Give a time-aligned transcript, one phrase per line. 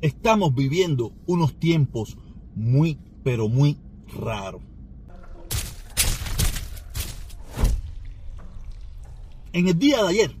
[0.00, 2.16] estamos viviendo unos tiempos
[2.54, 3.76] muy, pero muy
[4.18, 4.62] raros.
[9.52, 10.36] En el día de ayer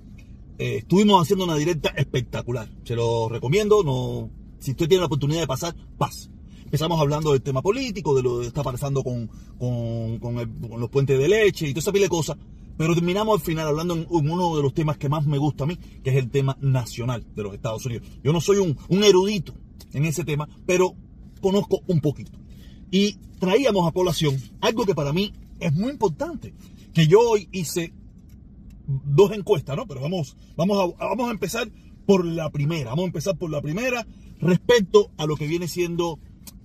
[0.58, 2.68] eh, estuvimos haciendo una directa espectacular.
[2.84, 3.82] Se lo recomiendo.
[3.82, 6.30] No, si usted tiene la oportunidad de pasar, paz.
[6.64, 11.28] Empezamos hablando del tema político, de lo que está pasando con, con, los puentes de
[11.28, 12.36] leche y toda esa pila de cosas.
[12.76, 15.66] Pero terminamos al final hablando en, uno de los temas que más me gusta a
[15.66, 18.06] mí, que es el tema nacional de los Estados Unidos.
[18.22, 19.54] Yo no soy un, erudito
[19.92, 20.94] en ese tema, pero
[21.40, 22.32] conozco un poquito.
[22.90, 26.54] Y traíamos a población algo que para mí es muy importante,
[26.92, 27.92] que yo hoy hice
[28.86, 29.86] dos encuestas, ¿no?
[29.86, 31.68] Pero vamos, vamos, a, vamos a empezar
[32.06, 32.90] por la primera.
[32.90, 34.06] Vamos a empezar por la primera
[34.40, 36.18] respecto a lo que viene siendo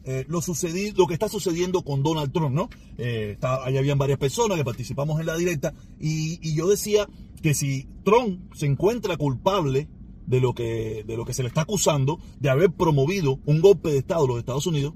[0.03, 2.69] eh, lo, sucedido, lo que está sucediendo con Donald Trump, ¿no?
[2.97, 7.07] Eh, ahí habían varias personas que participamos en la directa y, yo decía
[7.41, 9.87] que si Trump se encuentra culpable
[10.25, 13.89] de lo, que, de lo que se le está acusando de haber promovido un golpe
[13.89, 14.93] de Estado en los Estados Unidos,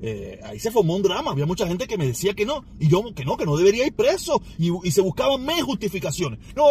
[0.00, 1.32] eh, ahí se formó un drama.
[1.32, 3.86] Había mucha gente que me decía que no, y yo que no, que no debería
[3.86, 6.38] ir preso, y, se buscaban más justificaciones.
[6.56, 6.64] No,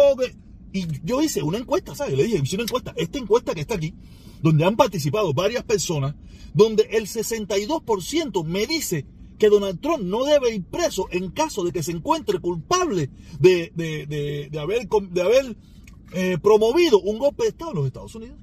[0.72, 2.16] y yo hice una encuesta, ¿sabes?
[2.16, 3.94] Le dije, hice una encuesta, esta encuesta que está aquí,
[4.42, 6.14] donde han participado varias personas,
[6.54, 9.06] donde el 62% me dice
[9.38, 13.72] que Donald Trump no debe ir preso en caso de que se encuentre culpable de,
[13.74, 15.56] de, haber, de haber
[16.12, 18.38] eh, promovido un golpe de Estado en los Estados Unidos.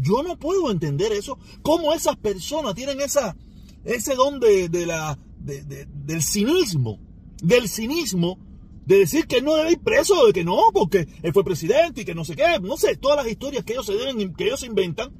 [0.00, 1.38] Yo no puedo entender eso.
[1.62, 3.36] ¿Cómo esas personas tienen esa,
[3.84, 7.00] ese don de, la, del cinismo,
[7.42, 8.38] del cinismo,
[8.86, 12.04] de decir que no debe ir preso, de que no, porque él fue presidente y
[12.04, 14.62] que no sé qué, no sé, todas las historias que ellos se deben, que ellos
[14.62, 15.12] inventan.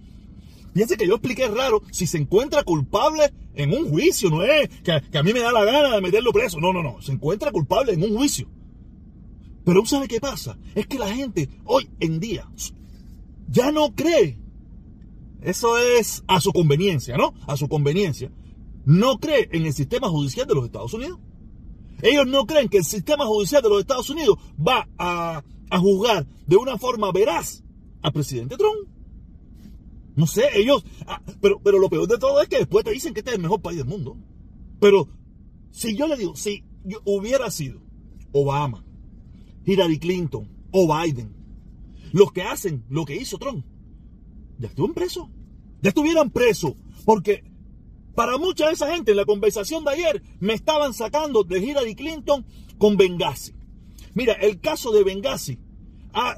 [0.78, 4.92] Fíjense que yo expliqué raro, si se encuentra culpable en un juicio, no es que,
[4.92, 7.94] a mí me da la gana de meterlo preso, no, no, no, se encuentra culpable
[7.94, 8.48] en un juicio.
[9.64, 10.56] Pero ¿sabe qué pasa?
[10.76, 12.48] Es que la gente hoy en día
[13.48, 14.38] ya no cree.
[15.42, 17.34] Eso es a su conveniencia, ¿no?
[17.48, 18.30] A su conveniencia
[18.84, 21.18] no cree en el sistema judicial de los Estados Unidos.
[22.02, 25.42] Ellos no creen que el sistema judicial de los Estados Unidos va a,
[25.80, 27.64] juzgar de una forma veraz
[28.00, 28.97] al presidente Trump.
[30.18, 30.84] No sé, ellos...
[31.06, 33.36] Ah, pero, pero lo peor de todo es que después te dicen que este es
[33.36, 34.16] el mejor país del mundo.
[34.80, 35.08] Pero
[35.70, 36.64] si yo le digo, si
[37.04, 37.80] hubiera sido
[38.32, 38.84] Obama,
[39.64, 41.36] Hillary Clinton o Biden,
[42.10, 43.64] los que hacen lo que hizo Trump,
[44.58, 45.28] ya estuvieron presos.
[45.82, 46.72] Ya estuvieran presos.
[47.04, 47.44] Porque
[48.16, 51.94] para mucha de esa gente en la conversación de ayer me estaban sacando de Hillary
[51.94, 52.44] Clinton
[52.76, 53.52] con Benghazi.
[54.14, 55.60] Mira, el caso de Benghazi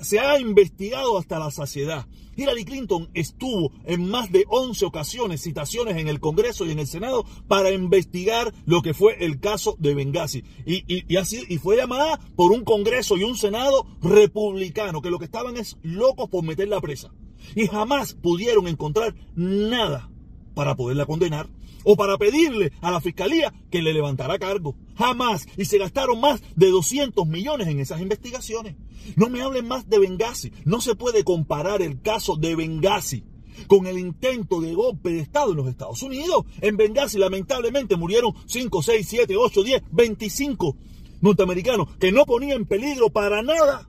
[0.03, 2.07] se ha investigado hasta la saciedad.
[2.37, 6.87] Hillary Clinton estuvo en más de 11 ocasiones, citaciones en el Congreso y en el
[6.87, 10.45] Senado para investigar lo que fue el caso de Benghazi.
[10.65, 15.25] Y, así, y fue llamada por un Congreso y un Senado republicano, que lo que
[15.27, 17.13] estaban es locos por meterla presa.
[17.55, 20.11] Y jamás pudieron encontrar nada
[20.55, 21.49] para poderla condenar
[21.85, 24.77] o para pedirle a la fiscalía que le levantara cargo.
[24.97, 25.47] Jamás.
[25.57, 28.77] Y se gastaron más de 200 millones en esas investigaciones.
[29.17, 30.53] No me hablen más de Benghazi.
[30.65, 33.25] No se puede comparar el caso de Benghazi
[33.67, 36.45] con el intento de golpe de Estado en los Estados Unidos.
[36.61, 40.77] En Benghazi lamentablemente murieron 5, 6, 7, 8, 10, 25
[41.21, 43.89] norteamericanos que no ponían en peligro para nada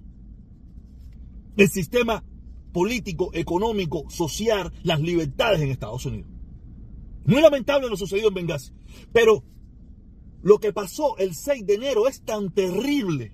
[1.58, 2.24] el sistema
[2.72, 6.30] político, económico, social, las libertades en Estados Unidos.
[7.32, 8.74] Muy lamentable lo sucedido en Benghazi.
[9.14, 9.42] Pero
[10.42, 13.32] lo que pasó el 6 de enero es tan terrible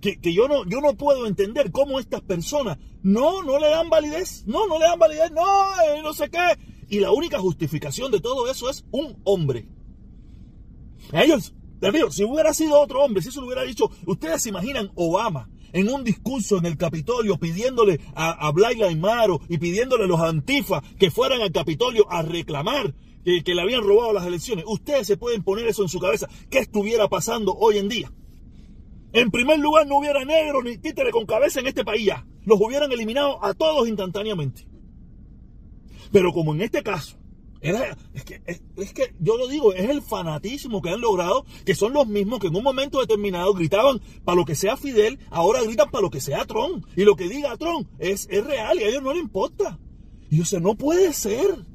[0.00, 4.44] que, yo, no, yo no puedo entender cómo estas personas no, no le dan validez.
[4.46, 5.32] No, no le dan validez.
[5.32, 6.38] No, eh, no sé qué.
[6.88, 9.66] Y la única justificación de todo eso es un hombre.
[11.12, 11.52] ellos,
[12.10, 15.88] si hubiera sido otro hombre, si eso lo hubiera dicho, ustedes se imaginan Obama en
[15.88, 18.76] un discurso en el Capitolio pidiéndole a, a Blair
[19.48, 22.94] y pidiéndole a los antifas que fueran al Capitolio a reclamar
[23.24, 24.64] que, le habían robado las elecciones.
[24.66, 26.28] Ustedes se pueden poner eso en su cabeza.
[26.50, 28.12] ¿Qué estuviera pasando hoy en día?
[29.12, 32.26] En primer lugar, no hubiera negro ni títere con cabeza en este país ya.
[32.44, 34.66] Los hubieran eliminado a todos instantáneamente.
[36.10, 37.18] Pero como en este caso,
[37.62, 38.42] es, que,
[38.76, 42.40] es, que yo lo digo, es el fanatismo que han logrado, que son los mismos
[42.40, 46.10] que en un momento determinado gritaban para lo que sea Fidel, ahora gritan para lo
[46.10, 46.84] que sea Trump.
[46.96, 49.78] Y lo que diga Trump es, es real y a ellos no les importa.
[50.28, 51.71] Y yo sé, no puede ser.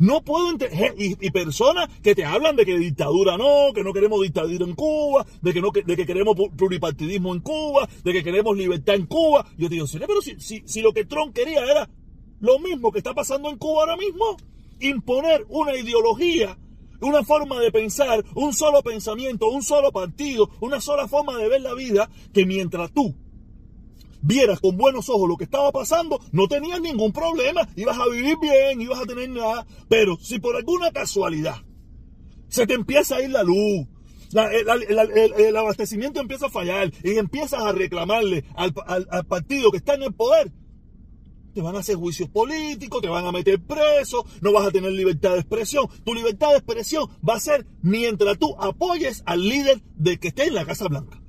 [0.00, 0.94] No puedo entender.
[0.98, 5.26] Y, personas que te hablan de que dictadura no, que no queremos dictadura en Cuba,
[5.42, 9.46] de que, no, de que queremos pluripartidismo en Cuba, de que queremos libertad en Cuba.
[9.58, 11.88] Yo te digo, pero si, si, si lo que Trump quería era
[12.40, 14.38] lo mismo que está pasando en Cuba ahora mismo,
[14.80, 16.56] imponer una ideología
[17.02, 21.62] una forma de pensar, un solo pensamiento, un solo partido, una sola forma de ver
[21.62, 23.14] la vida, que mientras tú
[24.22, 28.36] vieras con buenos ojos lo que estaba pasando, no tenías ningún problema, ibas a vivir
[28.40, 29.66] bien, ibas a tener nada.
[29.88, 31.56] Pero si por alguna casualidad
[32.48, 33.86] se te empieza a ir la luz,
[34.32, 38.72] el, abastecimiento empieza a fallar y empiezas a reclamarle al,
[39.26, 40.52] partido que está en el poder,
[41.52, 44.92] te van a hacer juicios políticos, te van a meter preso, no vas a tener
[44.92, 45.86] libertad de expresión.
[46.04, 50.44] Tu libertad de expresión va a ser mientras tú apoyes al líder de que esté
[50.44, 51.19] en la Casa Blanca.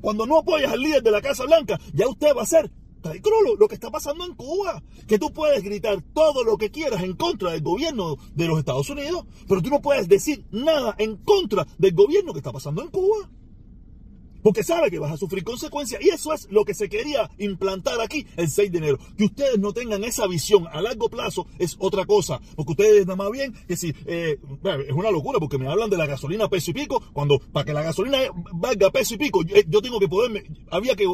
[0.00, 2.70] Cuando no apoyas al líder de la Casa Blanca, ya usted va a ser
[3.02, 4.82] lo, lo que está pasando en Cuba.
[5.06, 8.90] Que tú puedes gritar todo lo que quieras en contra del gobierno de los Estados
[8.90, 12.88] Unidos, pero tú no puedes decir nada en contra del gobierno que está pasando en
[12.88, 13.30] Cuba.
[14.42, 16.02] Porque sabe que vas a sufrir consecuencias.
[16.02, 18.98] Y eso es lo que se quería implantar aquí el 6 de enero.
[19.16, 22.40] Que ustedes no tengan esa visión a largo plazo es otra cosa.
[22.56, 23.94] Porque ustedes nada más bien que si...
[24.06, 24.38] Eh,
[24.86, 27.02] es una locura porque me hablan de la gasolina peso y pico.
[27.12, 28.18] Cuando para que la gasolina
[28.52, 30.44] valga peso y pico, yo, tengo que poderme...
[30.70, 31.06] Había que...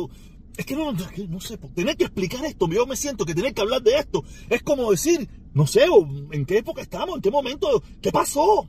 [0.56, 3.60] Es que no, no sé, tener que explicar esto, yo me siento que tener que
[3.60, 5.86] hablar de esto, es como decir, no sé,
[6.30, 8.68] en qué época estamos, en qué momento, qué pasó.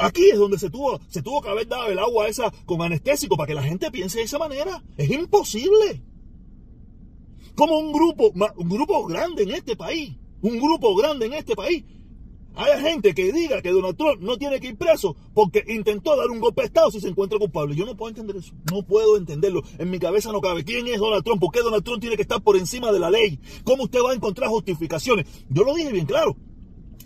[0.00, 3.36] Aquí es donde se tuvo, se tuvo que haber dado el agua esa con anestésico
[3.36, 4.82] para que la gente piense de esa manera.
[4.96, 6.02] Es imposible.
[7.54, 11.84] Como un grupo, un grupo grande en este país, un grupo grande en este país,
[12.60, 16.28] hay gente que diga que Donald Trump no tiene que ir preso porque intentó dar
[16.28, 17.76] un golpe de Estado si se encuentra culpable.
[17.76, 18.52] Yo no puedo entender eso.
[18.72, 19.62] No puedo entenderlo.
[19.78, 20.64] En mi cabeza no cabe.
[20.64, 21.40] ¿Quién es Donald Trump?
[21.40, 23.38] ¿Por qué Donald Trump tiene que estar por encima de la ley?
[23.62, 25.26] ¿Cómo usted va a encontrar justificaciones?
[25.48, 26.36] Yo lo dije bien claro.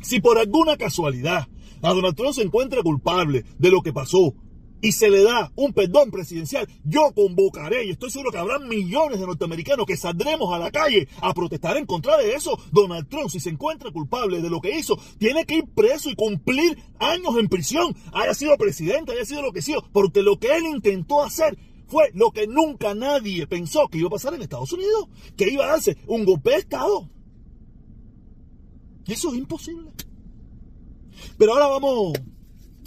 [0.01, 1.47] Si por alguna casualidad
[1.83, 4.35] a Donald Trump se encuentra culpable de lo que pasó
[4.83, 9.21] y se le da un perdón presidencial, yo convocaré, y estoy seguro que habrá millones
[9.21, 12.59] de norteamericanos que saldremos a la calle a protestar en contra de eso.
[12.73, 16.17] Donald Trump, si se encuentra culpable de lo que hizo, tiene que ir preso y
[16.17, 20.57] cumplir años en prisión, haya sido presidente, haya sido lo que sea, porque lo que
[20.57, 21.57] él intentó hacer
[21.87, 25.65] fue lo que nunca nadie pensó que iba a pasar en Estados Unidos, que iba
[25.65, 27.09] a darse un golpe de Estado.
[29.07, 29.93] Y eso es imposible.
[31.39, 32.13] Pero ahora vamos,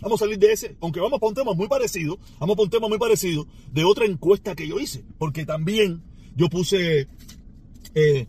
[0.02, 2.70] vamos a salir de ese, aunque vamos para un tema muy parecido, vamos para un
[2.70, 6.04] tema muy parecido de otra encuesta que yo hice, porque también
[6.36, 7.08] yo puse
[7.94, 8.28] eh,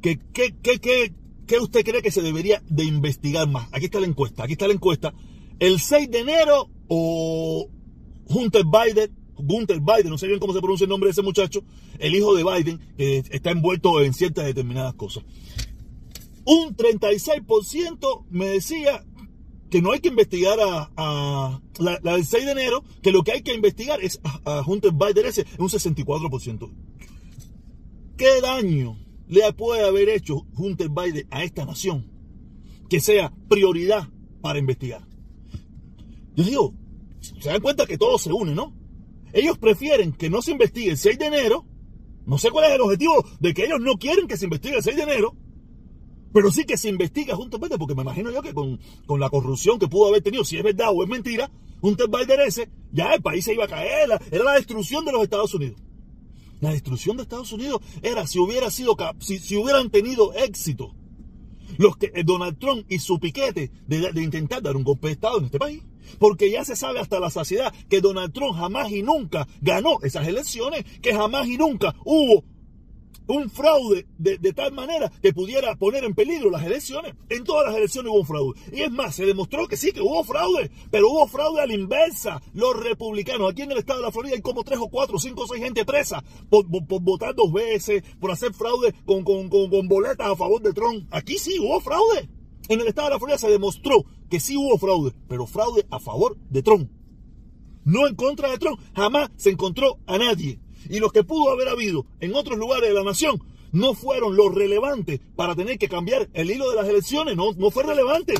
[0.00, 3.68] que, ¿qué usted cree que se debería de investigar más?
[3.72, 5.14] Aquí está la encuesta, aquí está la encuesta.
[5.58, 7.68] El 6 de enero o
[8.26, 11.62] Hunter Biden, Hunter Biden, no sé bien cómo se pronuncia el nombre de ese muchacho,
[11.98, 15.24] el hijo de Biden, que está envuelto en ciertas determinadas cosas.
[16.44, 19.04] Un 36% me decía
[19.72, 23.42] que no hay que investigar a, la, del 6 de enero, que lo que hay
[23.42, 26.70] que investigar es a, Hunter Biden ese, un 64%.
[28.18, 28.98] ¿Qué daño
[29.28, 32.06] le puede haber hecho Hunter Biden a esta nación
[32.90, 34.10] que sea prioridad
[34.42, 35.08] para investigar?
[36.36, 36.74] Yo digo,
[37.20, 38.76] se dan cuenta que todo se une, ¿no?
[39.32, 41.64] Ellos prefieren que no se investigue el 6 de enero.
[42.26, 44.82] No sé cuál es el objetivo de que ellos no quieren que se investigue el
[44.82, 45.34] 6 de enero
[46.32, 48.78] pero sí que se investiga Biden, porque me imagino yo que con,
[49.18, 51.50] la corrupción que pudo haber tenido, si es verdad o es mentira,
[51.80, 52.08] Hunter
[52.46, 55.80] ese, ya el país se iba a caer, era la destrucción de los Estados Unidos.
[56.60, 60.94] La destrucción de Estados Unidos era si hubiera sido, si, si hubieran tenido éxito
[61.78, 65.38] los que eh, Donald Trump y su piquete de, intentar dar un golpe de Estado
[65.38, 65.82] en este país.
[66.18, 70.26] Porque ya se sabe hasta la saciedad que Donald Trump jamás y nunca ganó esas
[70.26, 72.44] elecciones, que jamás y nunca hubo
[73.32, 77.14] un fraude de, tal manera que pudiera poner en peligro las elecciones.
[77.28, 78.60] En todas las elecciones hubo fraude.
[78.72, 81.74] Y es más, se demostró que sí, que hubo fraude, pero hubo fraude a la
[81.74, 82.42] inversa.
[82.52, 85.42] Los republicanos, aquí en el estado de la Florida hay como tres o cuatro, cinco
[85.42, 90.28] o seis gente presa por, votar dos veces, por hacer fraude con, con, con boletas
[90.28, 91.08] a favor de Trump.
[91.10, 92.28] Aquí sí hubo fraude.
[92.68, 95.98] En el estado de la Florida se demostró que sí hubo fraude, pero fraude a
[95.98, 96.90] favor de Trump.
[97.84, 98.78] No en contra de Trump.
[98.94, 102.94] Jamás se encontró a nadie y los que pudo haber habido en otros lugares de
[102.94, 107.36] la nación no fueron los relevantes para tener que cambiar el hilo de las elecciones,
[107.36, 108.34] no, fue relevante.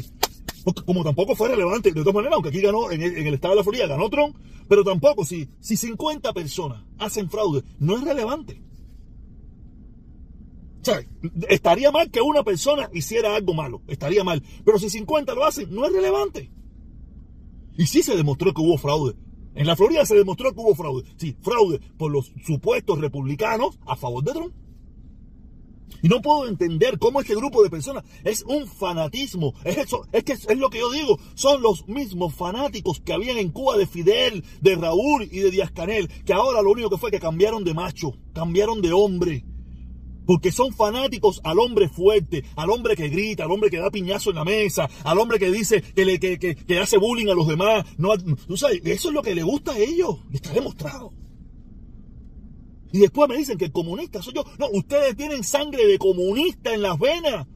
[0.87, 3.65] Como tampoco fue relevante, de todas maneras, aunque aquí ganó, en el, estado de la
[3.65, 4.37] Florida ganó Trump,
[4.69, 8.63] pero tampoco, si, si 50 personas hacen fraude, no es relevante.
[10.83, 11.01] O sea,
[11.49, 14.43] estaría mal que una persona hiciera algo malo, estaría mal.
[14.65, 16.51] Pero si 50 lo hacen, no es relevante.
[17.79, 19.15] Y sí se demostró que hubo fraude.
[19.55, 21.05] En la Florida se demostró que hubo fraude.
[21.17, 24.55] Sí, fraude por los supuestos republicanos a favor de Trump.
[26.03, 29.55] Y no puedo entender cómo este grupo de personas es un fanatismo.
[29.63, 31.19] Es eso, es que es lo que yo digo.
[31.35, 35.71] Son los mismos fanáticos que habían en Cuba de Fidel, de Raúl y de Díaz
[35.71, 39.45] Canel, que ahora lo único que fue que cambiaron de macho, cambiaron de hombre.
[40.33, 44.31] Porque son fanáticos al hombre fuerte, al hombre que grita, al hombre que da piñazo
[44.31, 47.85] en la mesa, al hombre que dice que, le, que, hace bullying a los demás.
[47.99, 50.21] No, tú sabes, eso es lo que le gusta a ellos.
[50.33, 51.13] Está demostrado.
[52.93, 54.45] Y después me dicen que el comunista soy yo.
[54.59, 57.47] No, ustedes tienen sangre de comunista en las venas.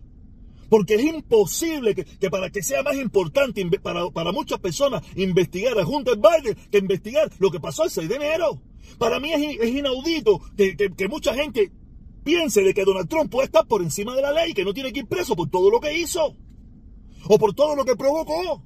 [0.68, 5.86] Porque es imposible que, para que sea más importante para, para, muchas personas investigar a
[5.86, 8.60] Hunter Biden que investigar lo que pasó el 6 de enero.
[8.98, 11.72] Para mí es, es inaudito que, que, mucha gente
[12.26, 14.92] piense de que Donald Trump puede estar por encima de la ley, que no tiene
[14.92, 16.34] que ir preso por todo lo que hizo.
[17.28, 18.62] O por todo lo que provocó.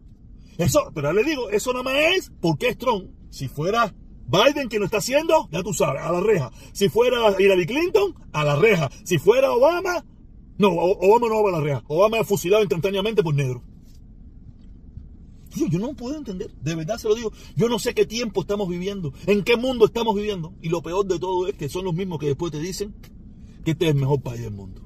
[0.57, 3.11] Eso, pero le digo, eso nada más es porque es Trump.
[3.29, 3.95] Si fuera
[4.27, 6.51] Biden quien lo está haciendo, ya tú sabes, a la reja.
[6.73, 8.91] Si fuera Hillary Clinton, a la reja.
[9.05, 10.05] Si fuera Obama,
[10.57, 11.85] no, Obama no va a la reja.
[11.87, 13.63] Obama es fusilado instantáneamente por negro.
[15.69, 17.31] yo no puedo entender, de verdad se lo digo.
[17.57, 20.55] Yo no sé qué tiempo estamos viviendo, en qué mundo estamos viviendo.
[20.63, 22.95] Y lo peor de todo es que son los mismos que después te dicen
[23.65, 24.83] que este es el mejor país del mundo.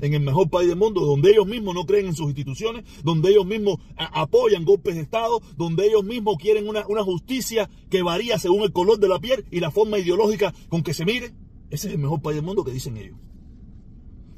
[0.00, 3.30] en el mejor país del mundo, donde ellos mismos no creen en sus instituciones, donde
[3.30, 8.38] ellos mismos apoyan golpes de Estado, donde ellos mismos quieren una, una justicia que varía
[8.38, 11.32] según el color de la piel y la forma ideológica con que se mire.
[11.70, 13.16] Ese es el mejor país del mundo que dicen ellos.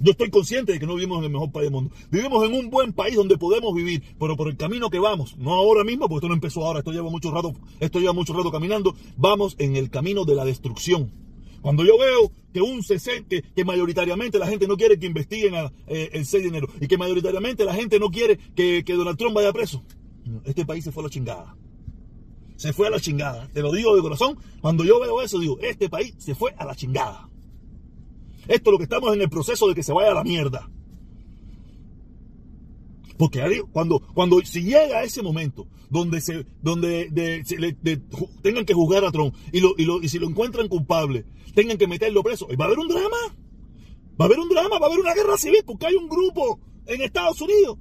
[0.02, 1.94] Yo estoy consciente de que no vivimos en el mejor país del mundo.
[2.10, 5.52] Vivimos en un buen país donde podemos vivir, pero por el camino que vamos, no
[5.52, 8.50] ahora mismo, porque esto no empezó ahora, esto lleva mucho rato, esto lleva mucho rato
[8.50, 11.12] caminando, vamos en el camino de la destrucción.
[11.60, 15.54] Cuando yo veo que un 60, que, mayoritariamente la gente no quiere que investiguen
[15.86, 19.18] eh, el 6 de enero y que mayoritariamente la gente no quiere que, que Donald
[19.18, 19.84] Trump vaya preso,
[20.44, 21.56] este país se fue a la chingada.
[22.56, 23.48] Se fue a la chingada.
[23.52, 24.38] Te lo digo de corazón.
[24.60, 27.28] Cuando yo veo eso, digo, este país se fue a la chingada.
[28.48, 30.68] Esto es lo que estamos en el proceso de que se vaya a la mierda.
[33.20, 37.44] Porque cuando, cuando si llega ese momento donde se, donde
[38.40, 42.48] tengan que juzgar a Trump y, y, si lo encuentran culpable, tengan que meterlo preso,
[42.58, 43.18] va a haber un drama.
[44.18, 46.60] Va a haber un drama, va a haber una guerra civil porque hay un grupo
[46.86, 47.76] en Estados Unidos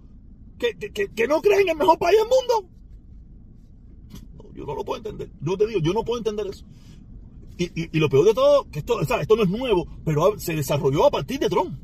[0.58, 0.76] que,
[1.16, 2.70] que, no creen en el mejor país del mundo.
[4.54, 5.32] yo no lo puedo entender.
[5.40, 6.66] Yo te digo, yo no puedo entender eso.
[7.58, 11.12] Y, lo peor de todo, que esto, esto no es nuevo, pero se desarrolló a
[11.12, 11.80] partir de Trump.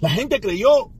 [0.00, 0.90] La gente creyó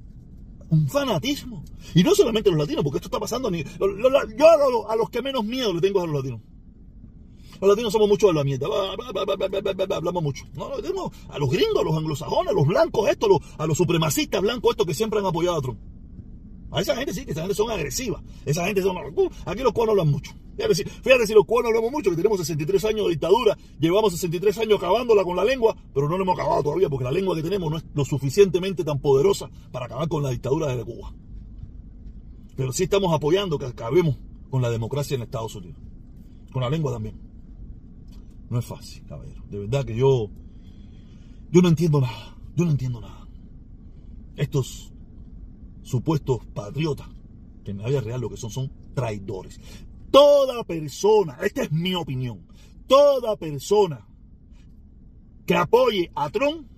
[0.72, 1.62] un fanatismo.
[1.94, 3.62] Y no solamente los latinos, porque esto está pasando ni.
[3.62, 6.40] Yo a los, que menos miedo le tengo a los latinos.
[7.60, 8.66] Los latinos somos mucho de la mierda.
[9.94, 10.46] Hablamos mucho.
[10.54, 10.72] No,
[11.28, 14.86] a los gringos, a los anglosajones, a los blancos, estos, a los supremacistas blancos, estos
[14.86, 15.78] que siempre han apoyado a Trump.
[16.72, 18.22] A esa gente sí, que esa gente son agresivas.
[18.46, 18.96] Esa gente son.
[18.96, 20.32] Uh, aquí los cuernos hablan mucho.
[20.56, 24.78] Fíjate si, los cuernos hablamos mucho, que tenemos 63 años de dictadura, llevamos 63 años
[24.78, 27.70] acabándola con la lengua, pero no lo hemos acabado todavía porque la lengua que tenemos
[27.70, 31.14] no es lo suficientemente tan poderosa para acabar con la dictadura de Cuba.
[32.54, 34.18] Pero sí estamos apoyando que acabemos
[34.50, 35.80] con la democracia en Estados Unidos.
[36.52, 37.18] Con la lengua también.
[38.50, 39.42] No es fácil, caballero.
[39.50, 40.28] De verdad que yo.
[41.50, 42.36] Yo no entiendo nada.
[42.54, 43.26] Yo no entiendo nada.
[44.36, 44.91] Estos
[45.82, 47.08] supuestos patriotas,
[47.64, 49.60] que en la vida real lo que son son traidores.
[50.10, 52.46] Toda persona, esta es mi opinión,
[52.86, 54.06] toda persona
[55.46, 56.68] que apoye a Trump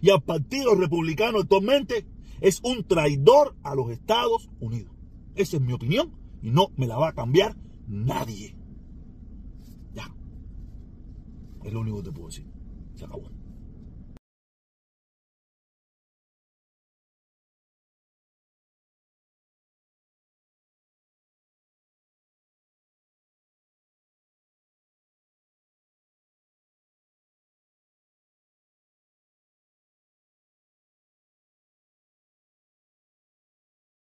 [0.00, 2.06] y al Partido Republicano actualmente
[2.40, 4.92] es un traidor a los Estados Unidos.
[5.34, 8.56] Esa es mi opinión y no me la va a cambiar nadie.
[9.94, 10.14] Ya.
[11.64, 12.46] Es lo único que te puedo decir.
[12.94, 13.30] Se acabó.